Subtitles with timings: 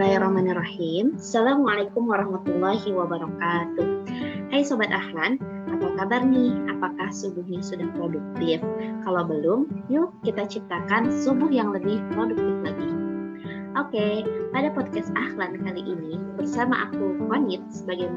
[0.00, 1.20] Bismillahirrahmanirrahim.
[1.20, 4.08] Assalamualaikum warahmatullahi wabarakatuh.
[4.48, 5.36] Hai Sobat Ahlan,
[5.68, 6.56] apa kabar nih?
[6.72, 8.64] Apakah subuhnya sudah produktif?
[9.04, 12.88] Kalau belum, yuk kita ciptakan subuh yang lebih produktif lagi.
[13.76, 14.24] Oke,
[14.56, 18.08] pada podcast Ahlan kali ini bersama aku Wanit sebagai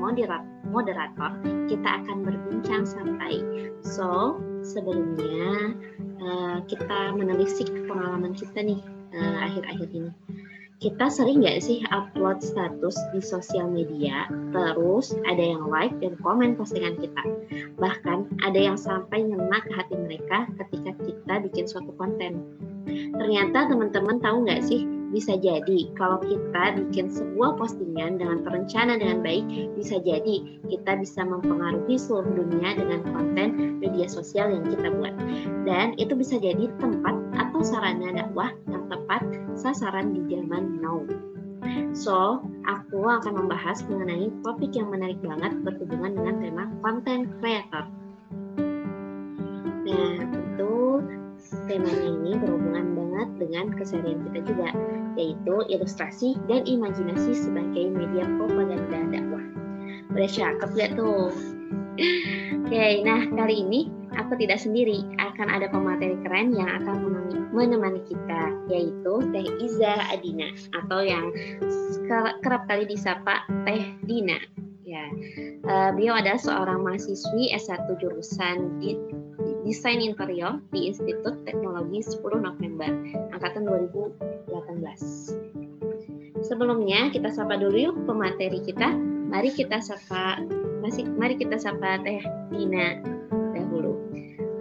[0.71, 1.35] moderator,
[1.67, 3.43] kita akan berbincang santai.
[3.83, 8.79] So, sebelumnya uh, kita menelisik pengalaman kita nih
[9.19, 10.11] uh, akhir-akhir ini
[10.83, 16.59] kita sering nggak sih upload status di sosial media, terus ada yang like dan komen
[16.59, 17.23] postingan kita.
[17.79, 22.43] Bahkan ada yang sampai ngena ke hati mereka ketika kita bikin suatu konten.
[23.15, 24.83] Ternyata teman-teman tahu nggak sih,
[25.15, 31.23] bisa jadi kalau kita bikin sebuah postingan dengan terencana dengan baik, bisa jadi kita bisa
[31.23, 35.15] mempengaruhi seluruh dunia dengan konten media sosial yang kita buat.
[35.63, 39.23] Dan itu bisa jadi tempat atau sarana dakwah yang tepat
[39.57, 41.01] sasaran di zaman now.
[41.95, 47.87] So, aku akan membahas mengenai topik yang menarik banget berhubungan dengan tema content creator.
[49.83, 50.99] Nah, tentu
[51.69, 54.69] temanya ini berhubungan banget dengan keseharian kita juga,
[55.15, 59.45] yaitu ilustrasi dan imajinasi sebagai media propaganda dakwah.
[60.11, 61.31] Udah cakep gak tuh?
[62.63, 66.95] Oke, okay, nah kali ini aku tidak sendiri, akan ada pemateri keren yang akan
[67.53, 71.29] menemani kita, yaitu Teh Iza Adina atau yang
[72.41, 74.37] kerap kali disapa Teh Dina.
[74.83, 75.07] Ya,
[75.63, 78.99] uh, beliau adalah seorang mahasiswi S1 jurusan di
[79.63, 82.91] Desain Interior di Institut Teknologi 10 November
[83.31, 86.43] angkatan 2018.
[86.43, 88.91] Sebelumnya kita sapa dulu yuk pemateri kita.
[89.31, 90.43] Mari kita sapa
[90.83, 92.19] masih mari kita sapa Teh
[92.51, 92.99] Dina.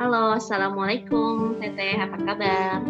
[0.03, 2.83] Halo, assalamualaikum Teteh, apa kabar?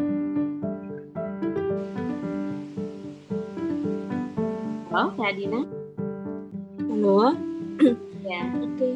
[4.89, 5.61] Halo, Teh Dina.
[6.89, 7.37] Halo.
[8.25, 8.49] Ya.
[8.57, 8.65] Oke.
[8.65, 8.95] Okay.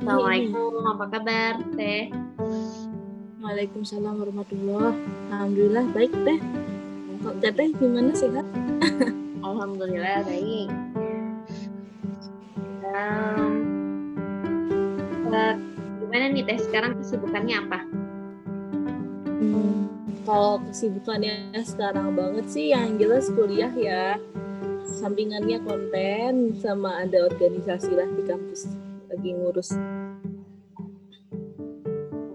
[0.00, 2.08] Assalamualaikum, apa kabar Teh?
[3.44, 4.96] Waalaikumsalam warahmatullahi
[5.28, 6.40] Alhamdulillah baik Teh.
[7.20, 8.48] Kok Teteh gimana sehat?
[9.44, 10.72] Alhamdulillah baik
[12.96, 13.45] gimana
[16.36, 17.80] nih teh sekarang kesibukannya apa?
[19.40, 19.88] Hmm,
[20.28, 24.20] kalau kesibukannya sekarang banget sih yang jelas kuliah ya.
[24.84, 28.68] Sampingannya konten sama ada organisasi lah di kampus.
[29.08, 29.80] Lagi ngurus.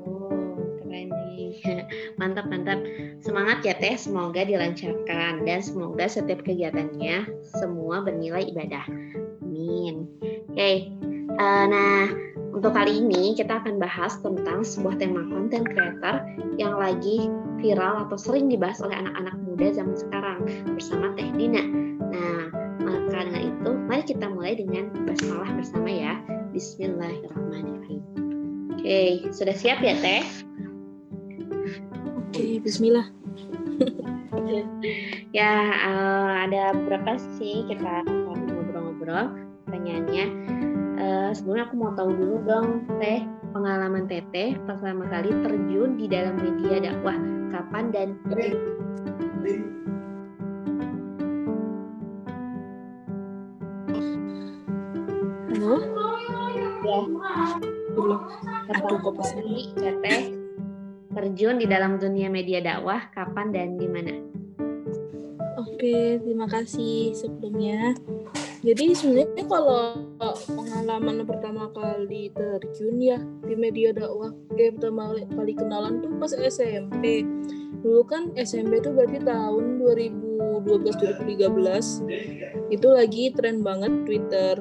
[0.01, 1.61] Oh keren nih.
[2.19, 2.81] Mantap mantap.
[3.21, 4.01] Semangat ya teh.
[4.01, 8.89] Semoga dilancarkan dan semoga setiap kegiatannya semua bernilai ibadah.
[9.45, 10.09] Amin.
[10.51, 10.75] Oke, okay.
[11.37, 16.21] uh, eh, nah untuk kali ini kita akan bahas tentang sebuah tema konten creator
[16.59, 17.31] yang lagi
[17.63, 20.39] viral atau sering dibahas oleh anak-anak muda zaman sekarang
[20.75, 21.63] bersama Teh Dina.
[22.11, 22.41] Nah,
[22.83, 26.13] maka dengan itu mari kita mulai dengan basmalah bersama ya.
[26.51, 28.03] Bismillahirrahmanirrahim.
[28.75, 29.09] Oke, okay.
[29.31, 30.23] sudah siap ya Teh?
[32.19, 33.07] Oke, okay, Bismillah.
[35.37, 35.53] ya,
[35.87, 39.31] uh, ada berapa sih kita ngobrol-ngobrol
[39.65, 40.60] pertanyaannya.
[41.01, 43.25] Uh, sebelumnya aku mau tahu dulu dong, Teh,
[43.57, 47.17] pengalaman Teteh pertama kali terjun di dalam media dakwah
[47.49, 48.09] kapan dan
[55.49, 55.73] Halo?
[56.85, 57.09] Ya.
[57.97, 58.19] Belum.
[58.69, 59.25] Aduh, kok
[59.81, 60.37] Teteh
[61.17, 64.13] terjun di dalam dunia media dakwah kapan dan di mana?
[65.57, 67.97] Oke, terima kasih sebelumnya
[68.61, 69.97] jadi sebenarnya kalau
[70.91, 73.15] pengalaman pertama kali terjun ya
[73.47, 77.23] di media dakwah kayak pertama kali kenalan tuh pas SMP
[77.79, 84.59] dulu kan SMP tuh berarti tahun 2012 2013 itu lagi tren banget Twitter.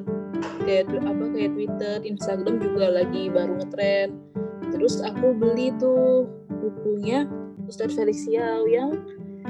[0.63, 4.15] Kayak apa kayak Twitter Instagram juga lagi baru ngetren.
[4.71, 7.27] Terus aku beli tuh bukunya
[7.67, 8.71] Ustadz Felix yang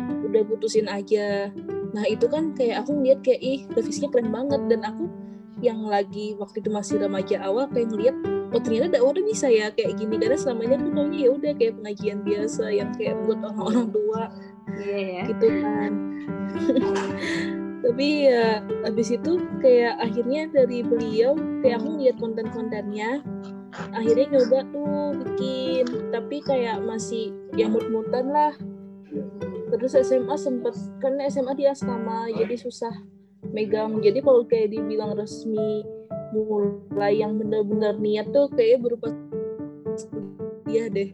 [0.01, 1.53] udah putusin aja.
[1.93, 4.61] Nah itu kan kayak aku ngeliat kayak ih revisinya keren banget.
[4.69, 5.20] Dan aku
[5.61, 8.17] yang lagi waktu itu masih remaja awal kayak ngeliat
[8.51, 10.19] oh ternyata dakwah udah bisa ya kayak gini.
[10.19, 14.23] Karena selamanya aku taunya ya udah kayak pengajian biasa yang kayak buat orang-orang tua.
[14.81, 15.25] Yeah, yeah.
[15.31, 15.93] gitu kan.
[17.85, 19.33] Tapi ya habis itu
[19.65, 21.33] kayak akhirnya dari beliau
[21.65, 23.11] kayak aku ngeliat konten-kontennya
[23.95, 25.87] akhirnya nyoba tuh bikin.
[26.11, 28.55] Tapi kayak masih yang mut-mutan lah.
[29.71, 33.20] Terus SMA sempet kan SMA dia sama jadi susah
[33.51, 35.83] megang jadi kalau kayak dibilang resmi
[36.31, 39.11] mulai yang benar-benar niat tuh kayak berupa
[40.65, 41.11] kuliah deh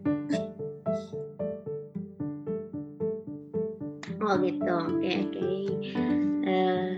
[4.27, 5.39] Oh gitu, oke okay, oke.
[5.39, 5.63] Okay.
[6.43, 6.93] Uh, eh,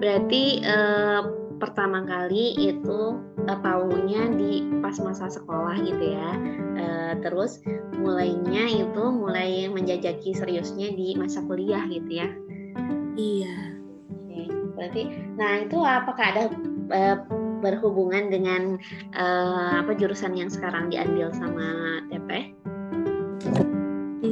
[0.00, 1.28] berarti uh,
[1.60, 3.58] pertama kali itu uh,
[4.40, 6.30] di pas masa sekolah gitu ya.
[6.72, 7.60] Uh, terus
[8.02, 12.28] mulainya itu mulai menjajaki seriusnya di masa kuliah gitu ya.
[13.14, 13.56] Iya.
[14.10, 14.42] Oke,
[14.74, 15.02] berarti
[15.38, 16.44] nah itu apakah ada
[16.90, 17.16] uh,
[17.62, 18.76] berhubungan dengan
[19.14, 22.50] uh, apa jurusan yang sekarang diambil sama TP?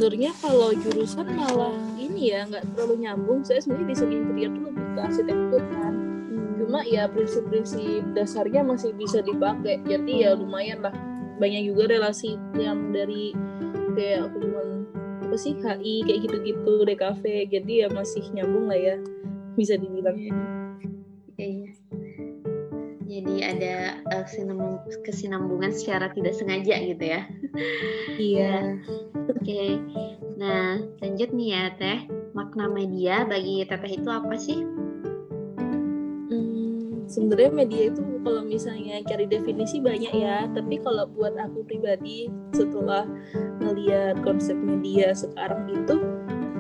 [0.01, 4.87] sebenarnya kalau jurusan malah ini ya nggak terlalu nyambung saya sebenarnya desain interior tuh lebih
[4.97, 6.51] ke arsitektur kan hmm.
[6.57, 10.95] cuma ya prinsip-prinsip dasarnya masih bisa dipakai jadi ya lumayan lah
[11.41, 13.33] banyak juga relasi yang dari
[13.97, 14.87] kayak hubungan
[15.25, 18.97] apa sih HI kayak gitu-gitu DKV jadi ya masih nyambung lah ya
[19.59, 20.17] bisa dibilang.
[21.41, 21.73] Iya.
[23.11, 23.75] Jadi ada
[24.07, 24.25] uh,
[25.03, 27.27] kesinambungan secara tidak sengaja gitu ya.
[28.15, 28.79] Iya.
[29.31, 29.83] Oke,
[30.39, 32.01] nah lanjut nih ya Teh.
[32.31, 34.63] Makna media bagi Teteh itu apa sih?
[37.11, 43.03] Sebenarnya media itu kalau misalnya cari definisi banyak ya, tapi kalau buat aku pribadi setelah
[43.59, 45.99] melihat konsep media sekarang itu,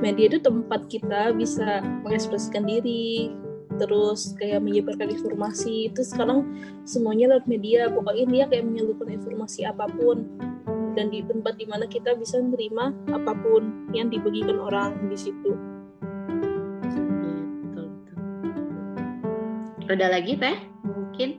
[0.02, 3.31] media itu tempat kita bisa mengekspresikan diri,
[3.79, 6.43] terus kayak menyebarkan informasi itu sekarang
[6.82, 10.26] semuanya lewat media pokoknya dia kayak menyalurkan informasi apa pun
[10.99, 15.69] dan di tempat di mana kita bisa menerima apa pun yang dibagikan orang di situ.
[19.90, 20.54] Ada lagi teh?
[20.87, 21.34] Mungkin?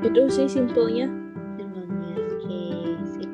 [0.00, 1.04] Itu sih simpelnya.
[1.52, 2.60] Simpelnya, oke,
[3.12, 3.32] sip.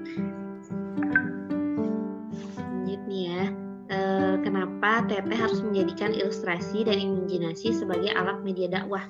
[2.58, 3.42] Lanjut nih ya.
[3.86, 3.98] E,
[4.42, 9.06] kenapa Teteh harus menjadikan ilustrasi dan imajinasi sebagai alat media dakwah?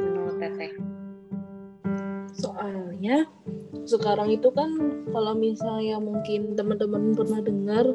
[0.00, 0.72] Menurut Teteh?
[2.32, 3.28] Soalnya
[3.84, 4.72] sekarang itu kan
[5.12, 7.92] kalau misalnya mungkin teman-teman pernah dengar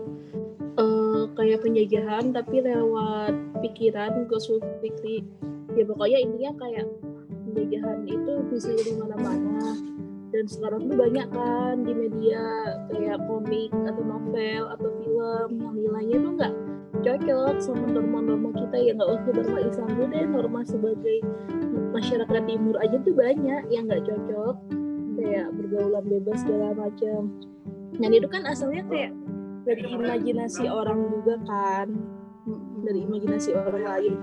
[0.77, 3.33] uh, kayak penjajahan tapi lewat
[3.65, 4.45] pikiran Gus
[4.85, 5.25] Fikri
[5.75, 6.85] ya pokoknya intinya kayak
[7.51, 9.75] penjajahan itu bisa di mana-mana.
[10.31, 12.43] Dan sekarang tuh banyak kan di media
[12.87, 16.53] kayak komik atau novel atau film yang nilainya tuh nggak
[17.01, 21.17] cocok sama norma-norma kita ya nggak usah norma Islam dulu deh norma sebagai
[21.91, 24.55] masyarakat timur aja tuh banyak yang nggak cocok.
[25.19, 27.21] Kayak bergaulan bebas segala macam.
[27.99, 29.11] Dan itu kan asalnya kayak
[29.67, 31.91] dari imajinasi orang juga kan.
[32.87, 34.15] Dari imajinasi orang lain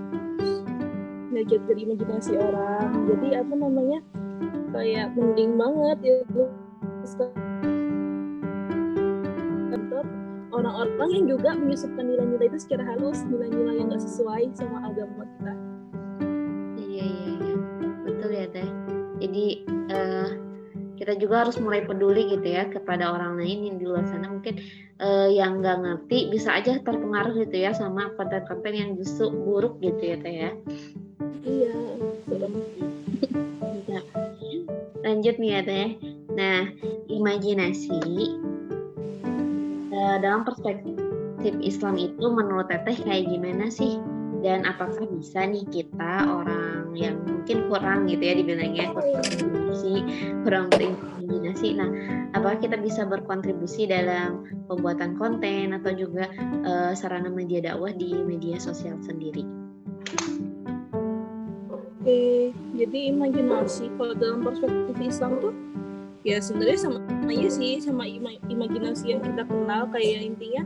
[1.31, 3.07] ngajak dari imajinasi orang.
[3.09, 3.99] Jadi apa namanya
[4.73, 6.43] kayak mending banget itu
[10.59, 15.53] orang-orang yang juga menyusupkan nilai-nilai itu secara halus nilai-nilai yang gak sesuai sama agama kita.
[16.77, 17.55] Iya iya iya.
[18.03, 18.69] Betul ya teh.
[19.23, 19.45] Jadi
[19.91, 20.29] uh,
[20.99, 24.27] kita juga harus mulai peduli gitu ya kepada orang lain yang di luar sana.
[24.27, 24.59] Mungkin
[24.99, 30.03] uh, yang nggak ngerti bisa aja terpengaruh gitu ya sama konten-konten yang justru buruk gitu
[30.03, 30.51] ya teh ya
[31.45, 31.75] iya.
[34.99, 35.89] Lanjut nih ya teh
[36.29, 36.69] nah
[37.09, 37.99] imajinasi
[39.91, 43.97] uh, dalam perspektif Islam itu menurut teteh kayak gimana sih?
[44.39, 50.03] Dan apakah bisa nih kita orang yang mungkin kurang gitu ya dibilangnya kontribusi
[50.43, 51.89] kurang berimajinasi nah
[52.35, 56.29] apakah kita bisa berkontribusi dalam pembuatan konten atau juga
[56.67, 59.47] uh, sarana media dakwah di media sosial sendiri
[62.09, 65.53] oke jadi imajinasi kalau dalam perspektif Islam tuh
[66.25, 66.99] ya sebenarnya sama
[67.29, 69.85] aja sih sama ima imajinasi yang kita kenal.
[69.93, 70.63] Kayak intinya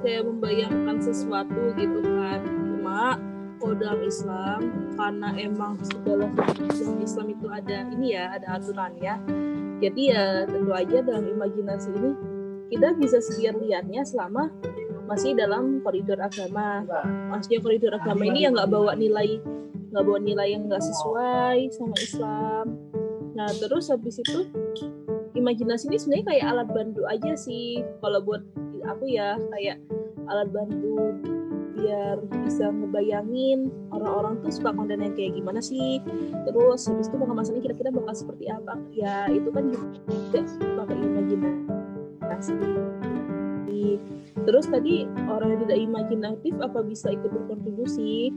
[0.00, 2.40] kayak membayangkan sesuatu gitu kan.
[2.44, 3.20] Cuma
[3.58, 4.60] kalau dalam Islam
[4.94, 9.20] karena emang segala dalam Islam itu ada ini ya ada aturan ya.
[9.78, 12.10] Jadi ya tentu aja dalam imajinasi ini
[12.68, 14.50] kita bisa sedia lihatnya selama
[15.06, 16.82] masih dalam koridor agama.
[17.30, 19.40] Maksudnya koridor agama ini yang nggak bawa nilai
[19.88, 22.64] nggak bawa nilai yang nggak sesuai sama Islam.
[23.32, 24.48] Nah terus habis itu
[25.38, 27.80] imajinasi ini sebenarnya kayak alat bantu aja sih.
[28.02, 28.42] Kalau buat
[28.84, 29.80] aku ya kayak
[30.28, 31.16] alat bantu
[31.78, 36.02] biar bisa ngebayangin orang-orang tuh suka konten yang kayak gimana sih.
[36.44, 38.74] Terus habis itu pengemasannya kira-kira bakal seperti apa?
[38.90, 40.42] Ya itu kan juga
[40.84, 42.56] pakai imajinasi.
[44.48, 48.32] Terus tadi orang yang tidak imajinatif apa bisa ikut berkontribusi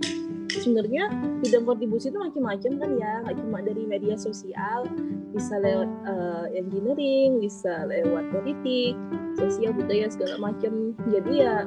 [0.60, 1.08] sebenarnya
[1.39, 3.12] bidang kontribusi itu macam-macam kan ya.
[3.24, 4.89] Nggak cuma dari media sosial
[5.31, 9.00] bisa lewat uh, engineering bisa lewat politik
[9.39, 10.91] sosial budaya segala macam.
[11.08, 11.63] Jadi ya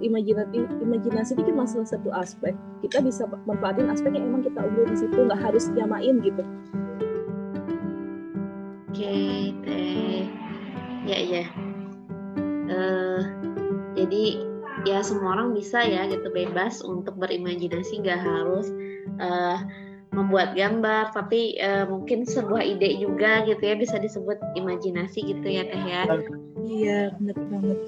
[0.00, 2.56] imajinasi imajinasi itu cuma salah satu aspek.
[2.80, 6.42] Kita bisa manfaatin aspek yang emang kita unggul di situ nggak harus nyamain gitu.
[8.88, 9.14] Oke
[9.62, 10.24] teh.
[11.04, 11.44] Ya ya.
[12.68, 13.22] Uh,
[13.96, 14.47] jadi
[14.86, 18.70] ya semua orang bisa ya gitu bebas untuk berimajinasi nggak harus
[19.18, 19.58] uh,
[20.14, 25.62] membuat gambar tapi uh, mungkin sebuah ide juga gitu ya bisa disebut imajinasi gitu ya
[25.68, 26.02] teh ya
[26.64, 27.78] iya benar banget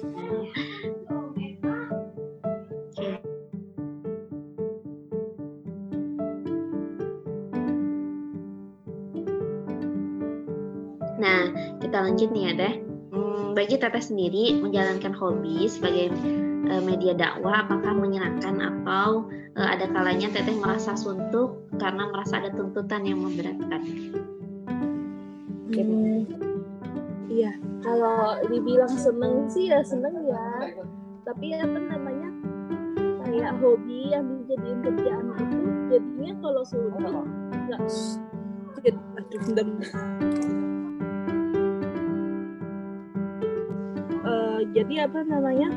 [11.21, 12.75] Nah, kita lanjut nih ya, Deh.
[13.13, 16.09] Hmm, bagi Teteh sendiri, menjalankan hobi sebagai
[17.01, 19.25] media dakwah, apakah menyenangkan atau
[19.57, 23.81] uh, ada kalanya Teteh merasa suntuk karena merasa ada tuntutan yang memberatkan?
[25.73, 26.29] Hmm,
[27.25, 30.77] iya, kalau dibilang seneng sih ya seneng ya.
[31.25, 32.29] Tapi apa namanya
[33.25, 35.57] kayak hobi yang dijadiin kerjaan itu
[35.89, 37.81] jadinya kalau suntuk nggak
[38.85, 39.67] jadi aduh bentar
[44.71, 45.67] jadi apa namanya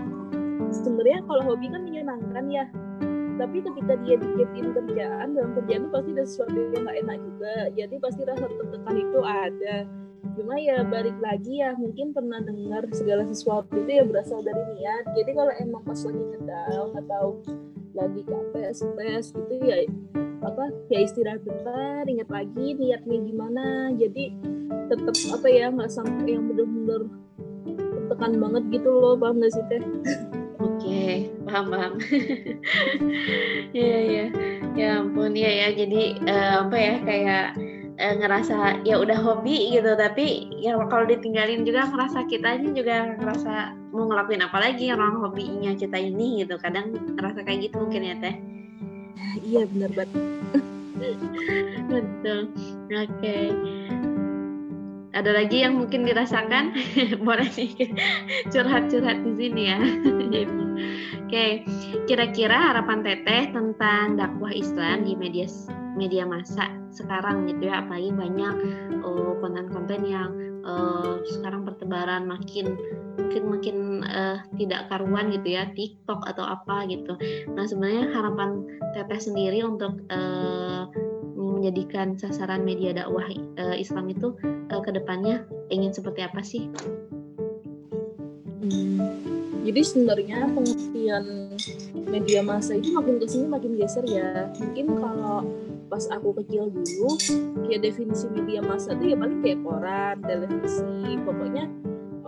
[0.83, 2.65] sebenarnya kalau hobi kan menyenangkan ya.
[3.35, 7.55] Tapi ketika dia bikin kerjaan dalam kerjaan itu pasti ada sesuatu yang nggak enak juga.
[7.75, 9.77] Jadi pasti rasa tertekan itu ada.
[10.35, 15.05] Cuma ya balik lagi ya mungkin pernah dengar segala sesuatu itu ya berasal dari niat.
[15.15, 17.27] Jadi kalau emang pas lagi ngedal atau
[17.95, 19.87] lagi capek stres gitu ya
[20.45, 23.67] apa ya istirahat bentar ingat lagi niatnya gimana.
[23.99, 24.35] Jadi
[24.91, 27.03] tetap apa ya nggak sampai yang benar-benar
[28.09, 29.83] tekan banget gitu loh paham gak sih teh
[30.85, 31.17] oke
[31.49, 31.93] paham paham.
[33.77, 34.27] Ya ya
[34.75, 37.47] ya ampun ya ya jadi uh, apa ya kayak
[37.99, 43.19] uh, ngerasa ya udah hobi gitu tapi ya kalau ditinggalin juga ngerasa kita ini juga
[43.19, 46.59] ngerasa mau ngelakuin apa lagi orang hobinya kita ini gitu.
[46.59, 48.35] Kadang ngerasa kayak gitu mungkin ya teh.
[49.35, 50.21] Iya benar banget.
[51.91, 52.41] Betul.
[52.87, 53.11] Oke.
[53.19, 53.51] Okay
[55.15, 56.75] ada lagi yang mungkin dirasakan?
[57.27, 57.95] Boleh nih
[58.51, 59.79] curhat-curhat di sini ya
[61.27, 61.45] oke
[62.07, 65.47] kira-kira harapan teteh tentang dakwah Islam di media
[65.95, 68.55] media masa sekarang gitu ya apalagi banyak
[69.03, 70.31] konten konten-konten yang
[70.67, 72.75] uh, sekarang bertebaran makin
[73.19, 73.77] mungkin makin
[74.07, 77.15] uh, tidak karuan gitu ya TikTok atau apa gitu
[77.55, 78.63] nah sebenarnya harapan
[78.95, 80.87] teteh sendiri untuk uh,
[81.65, 83.25] menjadikan sasaran media dakwah
[83.57, 84.37] uh, Islam itu
[84.69, 86.69] uh, ke depannya ingin seperti apa sih?
[88.61, 89.01] Hmm,
[89.65, 91.25] jadi sebenarnya pengertian
[92.13, 94.53] media massa itu makin ke sini makin geser ya.
[94.61, 95.49] Mungkin kalau
[95.89, 97.17] pas aku kecil dulu,
[97.73, 101.65] ya definisi media massa itu ya paling kayak koran, televisi, pokoknya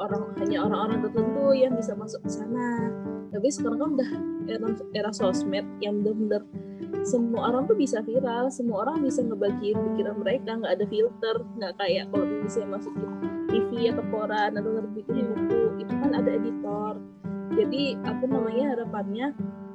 [0.00, 2.88] orang hanya orang-orang tertentu yang bisa masuk ke sana.
[3.28, 4.10] Tapi sekarang kan udah
[4.48, 6.42] era, era sosmed yang benar-benar
[7.04, 11.72] semua orang tuh bisa viral semua orang bisa ngebagiin pikiran mereka nggak ada filter nggak
[11.78, 13.10] kayak kalau bisa masukin
[13.46, 16.94] TV atau koran atau nerbitin buku itu kan ada editor
[17.54, 19.26] jadi apa namanya harapannya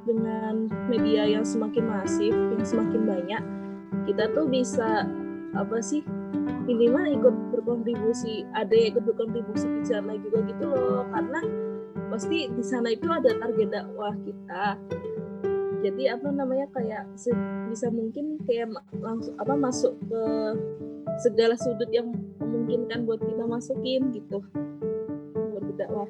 [0.03, 3.43] dengan media yang semakin masif yang semakin banyak
[4.09, 5.05] kita tuh bisa
[5.51, 6.01] apa sih
[6.65, 11.03] minimal ikut berkontribusi ada yang ikut berkontribusi di sana juga gitu loh.
[11.11, 11.39] Karena
[12.11, 14.65] pasti di sana itu ada target dakwah kita.
[15.81, 17.09] Jadi apa namanya kayak
[17.69, 18.69] bisa mungkin kayak
[19.01, 20.23] langsung apa masuk ke
[21.25, 24.45] segala sudut yang memungkinkan buat kita masukin gitu
[25.33, 26.09] buat berdakwah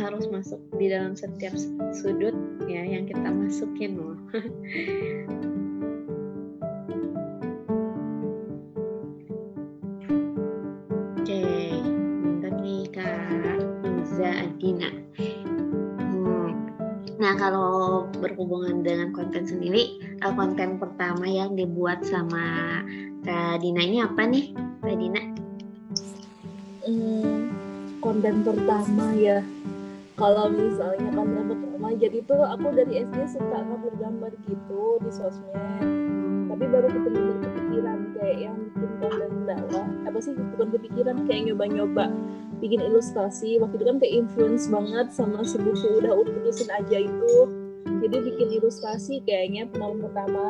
[0.00, 1.56] harus masuk di dalam setiap
[1.96, 2.36] sudut
[2.68, 4.16] ya yang kita masukin loh
[11.26, 11.42] Oke,
[12.22, 13.58] bentar nih Kak
[14.22, 14.94] Adina.
[17.16, 22.78] Nah, kalau berhubungan dengan konten sendiri, uh, konten pertama yang dibuat sama
[23.26, 25.22] Kak Dina ini apa nih, Kak Dina?
[26.86, 27.50] Hmm,
[27.98, 29.42] konten pertama ya.
[30.16, 33.60] Kalau misalnya konten pertama, jadi tuh aku dari SD suka
[34.00, 35.84] gambar gitu di sosmed.
[36.48, 39.86] Tapi baru ketemu kepikiran kayak yang bikin konten dakwah.
[40.08, 40.32] Apa sih?
[40.32, 42.08] Bukan kepikiran kayak nyoba-nyoba
[42.64, 43.60] bikin ilustrasi.
[43.60, 47.34] Waktu itu kan kayak influence banget sama si buku udah utusin aja itu.
[47.84, 50.44] Jadi bikin ilustrasi kayaknya pengalaman pertama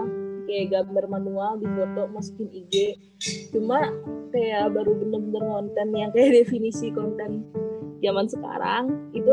[0.46, 3.02] kayak gambar manual di foto masukin IG
[3.50, 3.82] cuma
[4.30, 7.42] kayak baru bener-bener konten yang kayak definisi konten
[8.03, 8.85] zaman sekarang
[9.17, 9.33] itu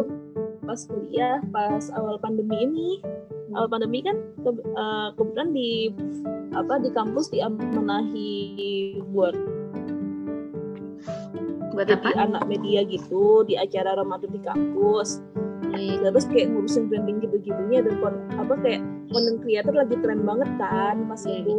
[0.63, 2.89] pas kuliah pas awal pandemi ini
[3.53, 5.91] awal pandemi kan ke, uh, kebetulan di
[6.53, 8.33] apa di kampus diamanahi
[9.11, 9.35] buat
[11.73, 12.09] buat apa?
[12.15, 15.19] anak media gitu di acara Ramadan di kampus
[15.73, 16.05] hmm.
[16.05, 17.97] terus kayak ngurusin branding gitu-gitunya dan
[18.37, 21.41] apa kayak content creator lagi tren banget kan pas hmm.
[21.41, 21.57] itu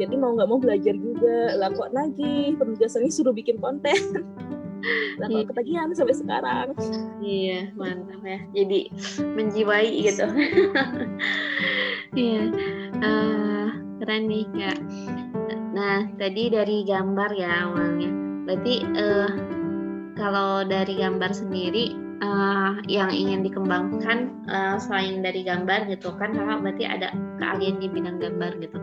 [0.00, 3.94] jadi mau nggak mau belajar juga lah kok lagi penugasannya suruh bikin konten
[5.18, 6.68] Nah, kalau ketagihan sampai sekarang.
[7.22, 8.38] Iya, mantap ya.
[8.54, 8.80] Jadi
[9.22, 10.26] menjiwai gitu.
[12.12, 12.44] Iya,
[13.00, 13.72] uh,
[14.04, 14.76] keren nih kak.
[15.72, 18.12] Nah, tadi dari gambar ya awalnya.
[18.44, 19.32] Berarti uh,
[20.20, 26.62] kalau dari gambar sendiri uh, yang ingin dikembangkan uh, selain dari gambar gitu kan kakak
[26.62, 27.08] berarti ada
[27.42, 28.78] keahlian di bidang gambar gitu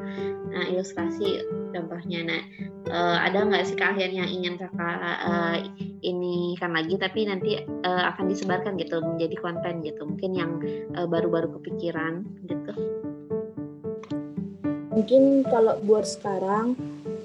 [0.51, 2.19] nah ilustrasi contohnya.
[2.25, 2.41] Nah
[2.89, 5.57] uh, ada nggak sih keahlian yang ingin kakak uh,
[6.01, 10.51] ini kan lagi tapi nanti uh, akan disebarkan gitu menjadi konten gitu mungkin yang
[11.09, 12.73] baru-baru uh, kepikiran gitu?
[14.89, 16.75] Mungkin kalau buat sekarang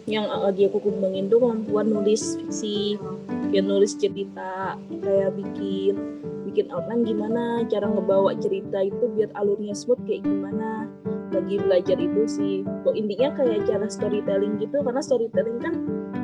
[0.05, 3.01] yang lagi aku kembangin tuh kemampuan nulis fiksi
[3.49, 5.97] kayak nulis cerita kayak bikin
[6.45, 10.87] bikin outline gimana cara ngebawa cerita itu biar alurnya smooth kayak gimana
[11.35, 12.55] lagi belajar itu sih
[12.87, 15.75] kok intinya kayak cara storytelling gitu karena storytelling kan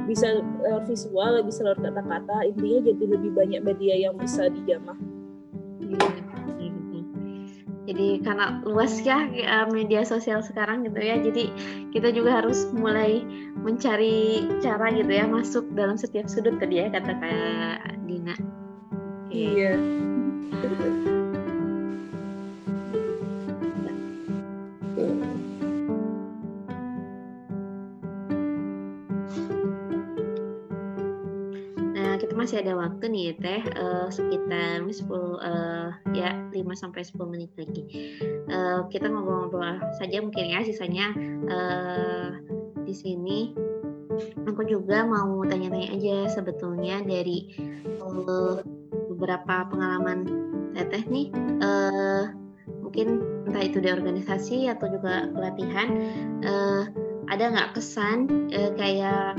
[0.06, 4.98] bisa lewat visual bisa lewat kata-kata intinya jadi lebih banyak media yang bisa dijamah
[7.90, 11.50] jadi karena luas ya eh, media sosial sekarang gitu ya jadi
[11.90, 13.26] kita juga harus mulai
[13.58, 18.38] mencari cara gitu ya masuk dalam setiap sudut tadi ya kata kayak Dina.
[19.26, 19.66] Okay.
[19.66, 19.74] Iya.
[32.40, 33.60] Masih ada waktu nih teh.
[33.76, 37.84] Uh, sekitar 10 uh, ya 5 sampai 10 menit lagi.
[38.48, 41.12] Uh, kita ngobrol-ngobrol saja mungkin ya sisanya.
[41.44, 42.40] Uh,
[42.88, 43.52] di sini
[44.48, 47.52] aku juga mau tanya-tanya aja sebetulnya dari
[48.00, 48.64] uh,
[49.12, 50.24] beberapa pengalaman
[50.72, 51.28] teteh nih.
[51.60, 52.32] Uh,
[52.80, 53.20] mungkin
[53.52, 55.88] entah itu di organisasi atau juga pelatihan
[56.40, 56.88] uh,
[57.28, 59.36] ada nggak kesan uh, kayak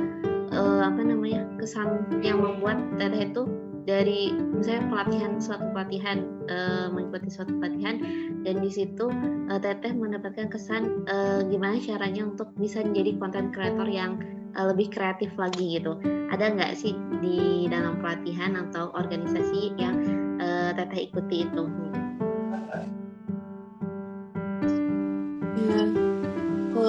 [0.53, 3.43] uh, apa namanya kesan yang membuat teteh itu
[3.81, 6.17] dari misalnya pelatihan suatu pelatihan
[6.53, 7.97] uh, mengikuti suatu pelatihan
[8.45, 9.09] dan di situ
[9.49, 14.21] uh, teteh mendapatkan kesan uh, gimana caranya untuk bisa menjadi konten kreator yang
[14.53, 15.97] uh, lebih kreatif lagi gitu.
[16.29, 19.97] Ada nggak sih di dalam pelatihan atau organisasi yang
[20.37, 21.63] uh, teteh ikuti itu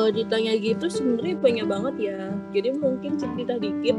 [0.02, 2.18] kalau ditanya gitu sebenarnya banyak banget ya.
[2.50, 3.94] Jadi mungkin cerita dikit.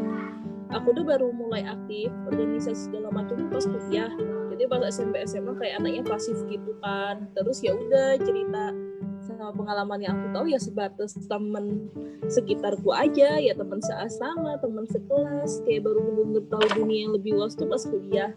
[0.75, 4.11] Aku tuh baru mulai aktif organisasi segala macam pas kuliah.
[4.51, 7.31] Jadi pas SMP SMA kayak anaknya pasif gitu kan.
[7.31, 8.75] Terus ya udah cerita
[9.23, 11.87] sama pengalaman yang aku tahu ya sebatas temen
[12.27, 13.39] sekitarku aja.
[13.39, 15.63] Ya teman seasrama teman sekelas.
[15.63, 18.35] Kayak baru bener tahu dunia yang lebih luas tuh pas kuliah.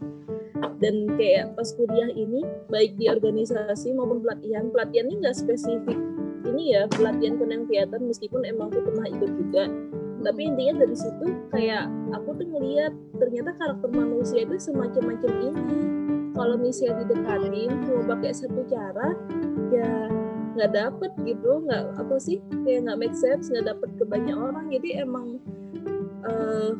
[0.79, 6.06] Dan kayak pas kuliah ini baik di organisasi maupun pelatihan pelatihan ini nggak spesifik
[6.47, 9.65] ini ya pelatihan konten kreator meskipun emang aku pernah ikut juga.
[10.27, 15.51] Tapi intinya dari situ kayak aku tuh ngeliat ternyata karakter manusia itu semacam-macam ini.
[16.37, 19.15] Kalau misalnya didekatin cuma pakai satu cara
[19.73, 19.91] ya
[20.57, 21.63] nggak dapet gitu.
[21.63, 22.39] Nggak apa sih?
[22.67, 24.67] Kayak nggak make sense nggak dapet ke banyak orang.
[24.73, 25.39] Jadi emang
[26.27, 26.73] uh,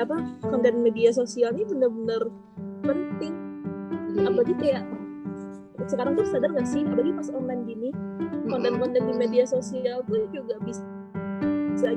[0.00, 0.16] apa
[0.48, 2.22] konten media sosial ini benar-benar
[2.82, 3.34] penting.
[4.12, 4.28] Iya.
[4.28, 4.84] apalagi kayak
[5.88, 6.84] sekarang tuh sadar gak sih?
[6.84, 7.90] Apalagi pas online gini
[8.48, 10.82] konten-konten di media sosial tuh juga bisa
[11.72, 11.88] bisa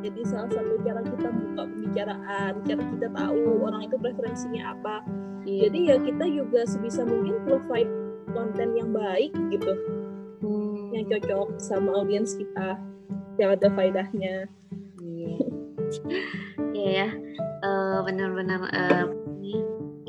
[0.00, 4.96] jadi salah satu cara kita buka pembicaraan cara kita tahu orang itu preferensinya apa.
[5.44, 5.68] Yeah.
[5.68, 7.90] jadi ya kita juga sebisa mungkin provide
[8.32, 9.72] konten yang baik gitu.
[10.40, 10.88] Hmm.
[10.96, 12.80] yang cocok sama audiens kita.
[13.36, 14.34] Yang ada faedahnya.
[15.00, 15.36] Iya.
[16.70, 17.12] Yeah.
[17.12, 17.58] ya.
[17.60, 19.04] Uh, benar-benar uh,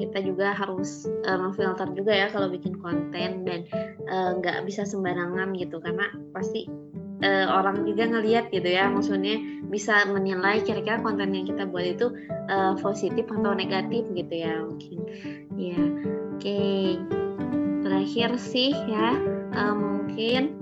[0.02, 3.60] kita juga harus uh, memfilter juga ya kalau bikin konten dan
[4.10, 5.78] nggak uh, bisa sembarangan gitu.
[5.78, 6.66] Karena pasti
[7.22, 9.38] uh, orang juga ngelihat gitu ya maksudnya
[9.70, 12.12] bisa menilai kira-kira konten yang kita buat itu
[12.50, 15.00] uh, positif atau negatif gitu ya mungkin.
[15.56, 16.42] Ya oke.
[16.42, 16.98] Okay.
[17.82, 19.18] terakhir sih ya
[19.58, 20.62] uh, mungkin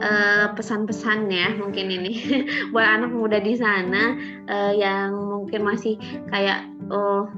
[0.00, 2.14] uh, pesan-pesan ya mungkin ini.
[2.72, 4.16] Buat anak muda di sana
[4.48, 5.98] uh, yang mungkin masih
[6.30, 7.28] kayak oh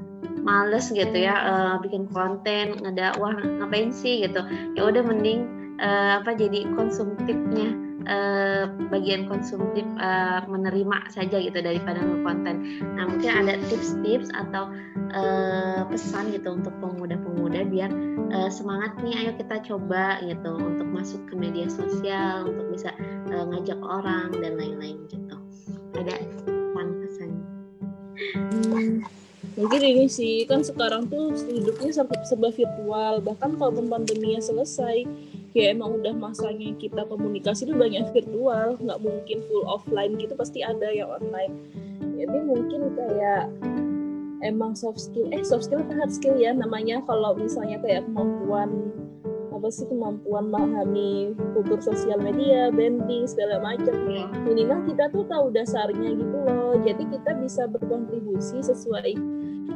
[0.43, 2.79] males gitu ya uh, bikin konten
[3.17, 4.43] wah ngapain sih gitu
[4.75, 5.47] ya udah mending
[5.79, 7.73] uh, apa jadi konsumtifnya
[8.07, 12.83] uh, bagian konsumtif uh, menerima saja gitu daripada konten.
[12.95, 14.69] Nah mungkin ada tips-tips atau
[15.15, 17.91] uh, pesan gitu untuk pemuda-pemuda biar
[18.31, 22.91] uh, semangat nih ayo kita coba gitu untuk masuk ke media sosial untuk bisa
[23.31, 25.37] uh, ngajak orang dan lain-lain gitu.
[25.93, 26.42] Ada
[29.73, 35.01] mungkin ini sih kan sekarang tuh hidupnya serba virtual bahkan kalau pandeminya selesai
[35.57, 40.61] ya emang udah masanya kita komunikasi itu banyak virtual nggak mungkin full offline gitu pasti
[40.61, 41.57] ada yang online
[42.21, 43.49] jadi mungkin kayak
[44.45, 48.93] emang soft skill eh soft skill apa hard skill ya namanya kalau misalnya kayak kemampuan
[49.49, 53.95] apa sih kemampuan memahami kultur sosial media, branding segala macam.
[54.11, 54.27] Ya.
[54.43, 56.75] Minimal kita tuh tahu dasarnya gitu loh.
[56.83, 59.15] Jadi kita bisa berkontribusi sesuai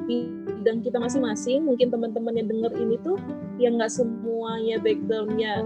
[0.07, 1.63] bidang kita masing-masing.
[1.63, 3.17] Mungkin teman-teman yang denger ini tuh
[3.57, 5.63] yang nggak semuanya backgroundnya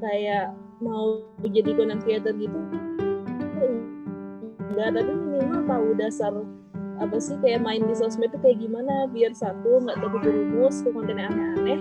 [0.00, 2.58] kayak mau jadi content creator gitu.
[4.76, 6.32] Enggak, tapi minimal tahu dasar
[6.96, 11.20] apa sih kayak main di sosmed itu kayak gimana biar satu nggak terjerumus ke konten
[11.20, 11.80] aneh-aneh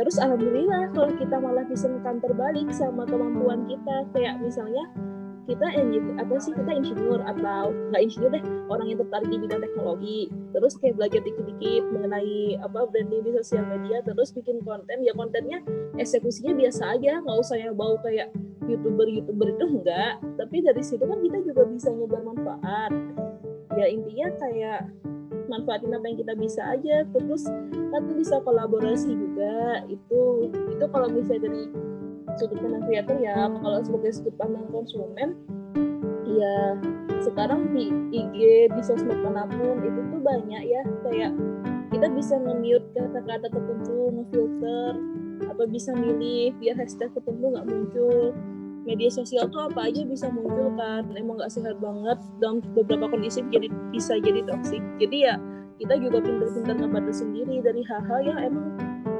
[0.00, 4.84] terus alhamdulillah kalau kita malah bisa kantor balik sama kemampuan kita kayak misalnya
[5.42, 9.60] kita engineer apa sih kita insinyur atau nggak insinyur deh orang yang tertarik di bidang
[9.62, 10.20] teknologi.
[10.54, 15.02] Terus kayak belajar dikit-dikit mengenai apa branding di sosial media terus bikin konten.
[15.02, 15.58] Ya kontennya
[15.98, 18.30] eksekusinya biasa aja nggak usah yang bau kayak
[18.70, 20.22] youtuber youtuber itu enggak.
[20.38, 22.90] Tapi dari situ kan kita juga bisa nyebar manfaat.
[23.74, 24.80] Ya intinya kayak
[25.50, 27.02] manfaatin apa yang kita bisa aja.
[27.10, 27.42] Terus
[27.90, 29.82] kan bisa kolaborasi juga.
[29.90, 31.62] Itu itu kalau misalnya dari
[32.38, 35.36] sudut pandang kreator ya kalau sebagai sudut pandang konsumen
[36.32, 36.76] ya
[37.22, 38.36] sekarang di IG
[38.72, 41.32] di sosmed mana pun itu tuh banyak ya kayak
[41.92, 44.92] kita bisa nge-mute kata-kata tertentu ngefilter
[45.44, 48.32] apa bisa milih biar hashtag tertentu nggak muncul.
[48.82, 53.46] Media sosial tuh apa aja bisa muncul kan emang nggak sehat banget dalam beberapa kondisi
[53.54, 55.34] jadi bisa jadi toksik jadi ya
[55.78, 58.66] kita juga pintar-pintar ngebantu sendiri dari hal-hal yang emang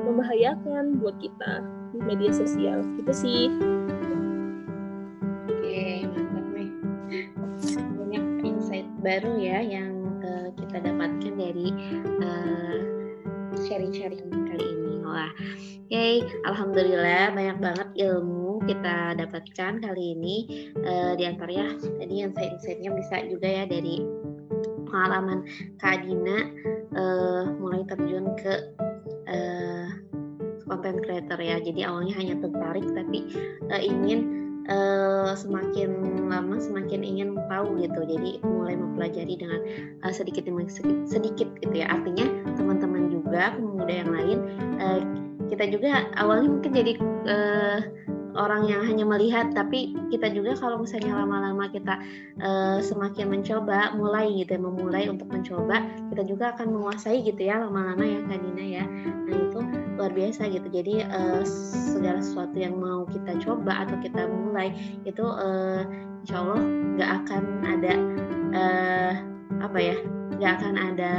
[0.03, 2.81] membahayakan buat kita di media sosial.
[2.99, 3.43] Gitu sih.
[5.49, 6.71] Oke mantap nih.
[8.01, 9.93] Banyak insight baru ya yang
[10.25, 11.69] uh, kita dapatkan dari
[12.25, 12.77] uh,
[13.69, 15.05] sharing-sharing kali ini.
[15.05, 16.25] Wah oke okay.
[16.49, 20.37] alhamdulillah banyak banget ilmu kita dapatkan kali ini.
[20.81, 24.01] Uh, di antaranya tadi yang insight-insightnya bisa juga ya dari
[24.89, 25.45] pengalaman
[25.77, 26.49] Kak Dina.
[26.93, 28.53] Uh, mulai terjun ke
[29.25, 29.89] uh,
[30.67, 31.57] content creator ya.
[31.61, 33.19] Jadi awalnya hanya tertarik tapi
[33.69, 34.21] uh, ingin
[34.69, 35.91] uh, semakin
[36.31, 38.01] lama semakin ingin tahu gitu.
[38.07, 39.61] Jadi mulai mempelajari dengan
[40.07, 41.91] uh, sedikit demi sedikit, sedikit gitu ya.
[41.91, 44.39] Artinya teman-teman juga pemuda yang lain
[44.79, 45.01] uh,
[45.53, 46.93] kita juga awalnya mungkin jadi
[47.29, 47.79] uh,
[48.33, 52.01] orang yang hanya melihat tapi kita juga kalau misalnya lama-lama kita
[52.41, 57.61] uh, semakin mencoba mulai gitu ya memulai untuk mencoba kita juga akan menguasai gitu ya
[57.61, 58.85] lama-lama ya Kak Dina ya.
[59.29, 59.61] Nah itu
[60.01, 60.69] luar biasa gitu.
[60.73, 61.45] Jadi uh,
[61.93, 64.73] segala sesuatu yang mau kita coba atau kita mulai
[65.05, 65.85] itu uh,
[66.25, 66.61] insya Allah
[66.97, 67.93] nggak akan ada
[68.57, 69.13] uh,
[69.61, 69.97] apa ya
[70.41, 71.13] nggak akan ada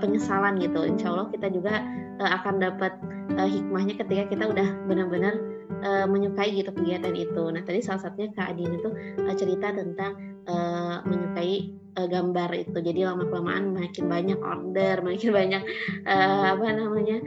[0.00, 0.80] penyesalan gitu.
[0.84, 1.84] Insya Allah kita juga
[2.18, 2.92] uh, akan dapat
[3.36, 5.36] uh, hikmahnya ketika kita udah benar-benar
[5.84, 7.42] uh, menyukai gitu kegiatan itu.
[7.52, 8.90] Nah tadi salah satunya Kak Adin itu
[9.24, 10.12] uh, cerita tentang
[10.48, 12.78] uh, menyukai uh, gambar itu.
[12.78, 15.62] Jadi lama kelamaan makin banyak order, makin banyak
[16.06, 17.18] uh, apa namanya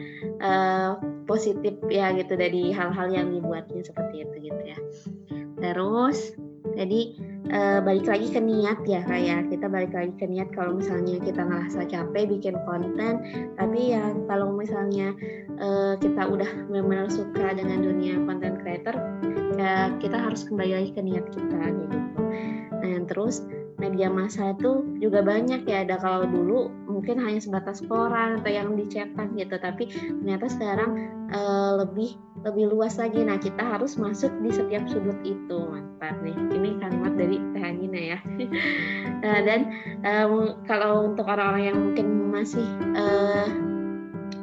[0.41, 0.91] uh,
[1.25, 4.77] positif ya gitu dari hal-hal yang dibuatnya seperti itu gitu ya.
[5.61, 6.35] Terus
[6.75, 7.01] jadi
[7.51, 11.41] uh, balik lagi ke niat ya kayak kita balik lagi ke niat kalau misalnya kita
[11.43, 13.21] ngerasa capek bikin konten
[13.59, 15.13] tapi ya kalau misalnya
[15.59, 18.95] uh, kita udah benar-benar suka dengan dunia konten creator
[19.59, 21.97] ya kita harus kembali lagi ke niat kita gitu.
[22.81, 23.45] Nah terus
[23.81, 25.81] media massa itu juga banyak ya.
[25.81, 29.57] Ada kalau dulu mungkin hanya sebatas koran atau yang dicetak gitu.
[29.57, 30.91] Tapi ternyata sekarang
[31.33, 32.13] uh, lebih
[32.45, 33.25] lebih luas lagi.
[33.25, 35.57] Nah kita harus masuk di setiap sudut itu.
[35.57, 36.37] Mantap nih.
[36.53, 38.19] Ini kalimat dari Teh Anina ya.
[39.25, 39.59] Uh, dan
[40.05, 43.49] uh, kalau untuk orang-orang yang mungkin masih uh,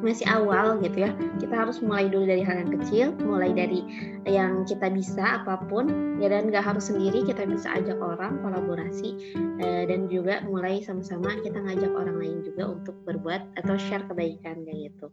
[0.03, 1.11] masih awal gitu ya.
[1.39, 3.83] Kita harus mulai dulu dari hal yang kecil mulai dari
[4.27, 9.15] yang kita bisa apa pun ya dan nggak harus sendiri kita bisa ajak orang kolaborasi
[9.63, 14.67] eh, dan juga mulai sama-sama kita ngajak orang lain juga untuk berbuat atau share kebaikan
[14.67, 15.07] kayak gitu.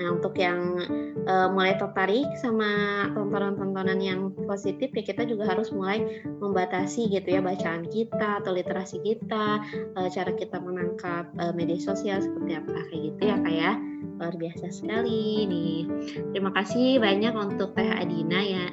[0.00, 0.80] Nah untuk yang
[1.28, 2.68] eh, mulai tertarik sama
[3.12, 8.98] tontonan-tontonan yang positif ya kita juga harus mulai membatasi gitu ya bacaan kita atau literasi
[9.04, 9.62] kita
[9.94, 13.72] eh, cara kita menangkap media sosial seperti apa kayak gitu ya kayak ya
[14.18, 15.78] luar biasa sekali nih.
[16.34, 18.66] Terima kasih banyak untuk Teh Adina ya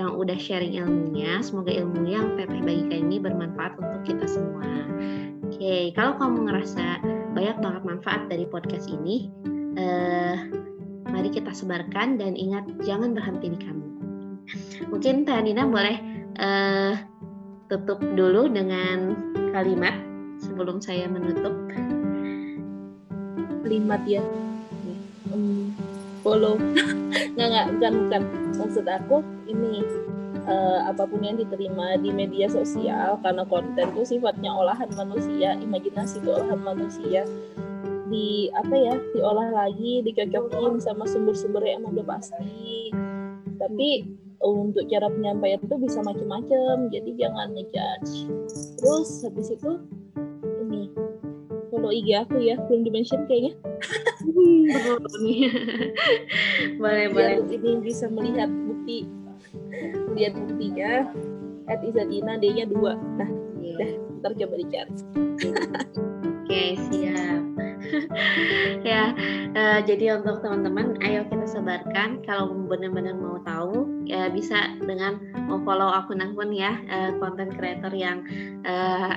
[0.00, 1.44] yang udah sharing ilmunya.
[1.44, 4.64] Semoga ilmu yang Teteh bagikan ini bermanfaat untuk kita semua.
[5.44, 7.04] Oke, kalau kamu ngerasa
[7.36, 9.28] banyak banget manfaat dari podcast ini,
[9.76, 10.40] eh,
[11.12, 13.86] mari kita sebarkan dan ingat jangan berhenti di kamu.
[14.88, 16.00] Mungkin Teh Adina boleh
[16.40, 16.96] eh,
[17.68, 19.12] tutup dulu dengan
[19.52, 19.92] kalimat
[20.40, 21.52] sebelum saya menutup
[23.68, 24.24] kalimat ya
[26.22, 26.56] follow.
[27.38, 28.22] Nggak nggak bukan bukan.
[28.58, 29.86] Maksud aku ini
[30.48, 36.18] uh, apa pun yang diterima di media sosial karena konten itu sifatnya olahan manusia imajinasi
[36.18, 37.22] itu olahan manusia
[38.08, 42.90] di apa ya diolah lagi dicocokin sama sumber-sumber yang udah pasti.
[43.58, 48.26] Tapi untuk cara penyampaian itu bisa macam-macam jadi jangan ngejudge.
[48.80, 49.72] Terus habis itu
[50.64, 50.88] ini
[51.68, 53.52] follow IG aku ya belum dimention kayaknya
[56.80, 57.36] boleh boleh.
[57.48, 59.08] Ini bisa melihat bukti.
[60.14, 61.08] Lihat buktinya.
[61.68, 62.96] At Izadina D nya dua.
[62.96, 63.28] Nah
[63.60, 63.76] yeah.
[63.78, 65.54] dah ntar coba dicari oke
[66.44, 67.42] okay, siap.
[68.84, 69.14] Ya
[69.54, 72.20] uh, jadi untuk teman-teman ayo kita sebarkan.
[72.26, 75.22] Kalau benar-benar mau tahu ya bisa dengan
[75.64, 76.74] follow akun-akun ya
[77.22, 78.26] konten uh, creator yang
[78.66, 79.16] uh,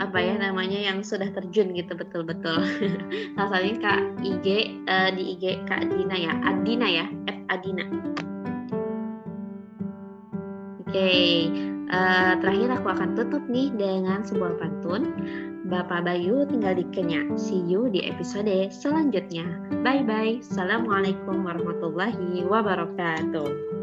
[0.00, 2.60] apa ya namanya yang sudah terjun gitu betul-betul.
[3.36, 4.46] Salah satunya Kak IG
[4.88, 7.84] uh, di IG Kak Dina ya, Adina ya, F Adina.
[10.84, 11.28] Oke, okay.
[11.90, 15.10] uh, terakhir aku akan tutup nih dengan sebuah pantun.
[15.64, 17.24] Bapak Bayu tinggal di Kenya.
[17.40, 19.48] See you di episode selanjutnya.
[19.80, 20.38] Bye bye.
[20.44, 23.73] Assalamualaikum warahmatullahi wabarakatuh.